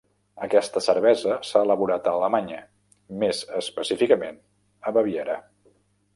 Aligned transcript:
Aquesta 0.45 0.81
cervesa 0.85 1.35
s'ha 1.49 1.61
elaborat 1.67 2.09
a 2.09 2.13
Alemanya, 2.21 2.63
més 3.25 3.43
específicament 3.61 4.43
a 4.89 4.97
Baviera. 4.99 5.39